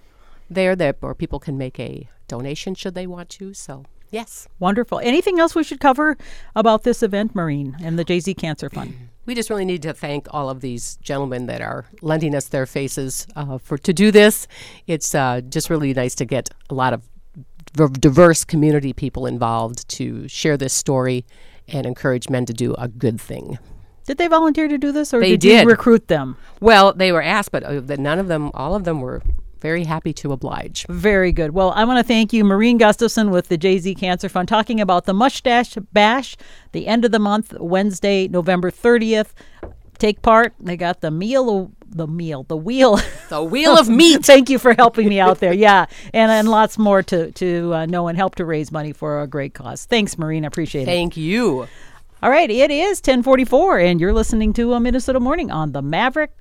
there 0.50 0.75
that 0.75 0.98
where 1.01 1.15
people 1.15 1.39
can 1.39 1.57
make 1.57 1.79
a 1.79 2.07
donation 2.27 2.75
should 2.75 2.93
they 2.93 3.07
want 3.07 3.29
to. 3.29 3.53
So 3.53 3.86
yes, 4.12 4.48
Wonderful. 4.60 5.00
Anything 5.00 5.39
else 5.39 5.55
we 5.55 5.63
should 5.63 5.79
cover 5.79 6.17
about 6.55 6.84
this 6.84 7.03
event, 7.03 7.36
Maureen, 7.36 7.75
and 7.81 7.98
the 8.00 8.05
JZ 8.05 8.38
Cancer 8.38 8.69
Fund? 8.69 9.10
we 9.25 9.34
just 9.34 9.50
really 9.50 9.65
need 9.65 9.81
to 9.81 9.93
thank 9.93 10.27
all 10.31 10.50
of 10.50 10.62
these 10.62 10.98
gentlemen 10.98 11.48
that 11.48 11.62
are 11.62 11.86
lending 12.01 12.36
us 12.36 12.48
their 12.50 12.65
faces 12.65 13.27
uh, 13.36 13.57
for 13.57 13.77
to 13.79 13.93
do 13.93 14.12
this. 14.12 14.48
It's 14.88 15.15
uh, 15.15 15.41
just 15.41 15.69
really 15.69 15.93
nice 15.93 16.15
to 16.15 16.25
get 16.25 16.50
a 16.69 16.75
lot 16.75 16.93
of 16.93 17.03
diverse 18.00 18.45
community 18.45 18.93
people 18.93 19.25
involved 19.25 19.88
to 19.89 20.27
share 20.27 20.57
this 20.57 20.74
story 20.74 21.25
and 21.67 21.86
encourage 21.86 22.29
men 22.29 22.45
to 22.45 22.53
do 22.53 22.75
a 22.75 22.88
good 22.88 23.19
thing. 23.19 23.57
Did 24.05 24.17
they 24.17 24.27
volunteer 24.27 24.67
to 24.67 24.77
do 24.77 24.91
this, 24.91 25.13
or 25.13 25.19
They 25.19 25.31
did, 25.31 25.39
did. 25.41 25.63
you 25.63 25.69
recruit 25.69 26.07
them? 26.07 26.38
Well, 26.59 26.93
they 26.93 27.12
were 27.12 27.24
asked, 27.24 27.51
but 27.51 27.63
uh, 27.63 27.81
none 27.97 28.19
of 28.19 28.27
them, 28.27 28.51
all 28.53 28.75
of 28.75 28.83
them 28.83 29.01
were 29.01 29.21
very 29.62 29.83
happy 29.85 30.13
to 30.13 30.31
oblige. 30.31 30.85
Very 30.89 31.31
good. 31.31 31.51
Well, 31.51 31.71
I 31.71 31.85
want 31.85 31.97
to 31.97 32.07
thank 32.07 32.31
you, 32.31 32.43
Maureen 32.43 32.77
Gustafson 32.77 33.31
with 33.31 33.47
the 33.47 33.57
JZ 33.57 33.97
Cancer 33.97 34.29
Fund, 34.29 34.47
talking 34.47 34.79
about 34.79 35.05
the 35.05 35.13
Mustache 35.13 35.75
Bash, 35.91 36.38
the 36.71 36.85
end 36.85 37.03
of 37.03 37.12
the 37.12 37.17
month, 37.19 37.53
Wednesday, 37.59 38.27
November 38.27 38.69
30th. 38.69 39.29
Take 39.97 40.21
part. 40.21 40.53
They 40.59 40.77
got 40.77 41.01
the 41.01 41.09
meal, 41.09 41.71
the 41.88 42.05
meal, 42.05 42.43
the 42.43 42.57
wheel. 42.57 43.00
The 43.29 43.41
wheel 43.41 43.75
of 43.77 43.88
meat. 44.01 44.25
Thank 44.25 44.50
you 44.50 44.59
for 44.59 44.74
helping 44.74 45.07
me 45.07 45.19
out 45.21 45.39
there. 45.39 45.53
Yeah, 45.53 45.85
and 46.13 46.29
and 46.31 46.50
lots 46.50 46.77
more 46.77 47.01
to 47.03 47.31
to 47.31 47.74
uh, 47.74 47.85
know 47.85 48.07
and 48.09 48.17
help 48.17 48.35
to 48.35 48.45
raise 48.45 48.74
money 48.74 48.91
for 48.91 49.21
a 49.21 49.27
great 49.27 49.53
cause. 49.53 49.85
Thanks, 49.85 50.17
Maureen. 50.17 50.43
I 50.43 50.47
appreciate 50.47 50.83
it. 50.83 50.85
Thank 50.85 51.15
you. 51.15 51.67
All 52.25 52.32
right, 52.32 52.50
it 52.50 52.72
is 52.72 52.98
1044, 52.98 53.77
and 53.77 54.01
you're 54.01 54.12
listening 54.12 54.51
to 54.53 54.74
a 54.74 54.79
Minnesota 54.79 55.20
Morning 55.20 55.51
on 55.51 55.74
the 55.74 55.84
Maverick 55.84 56.32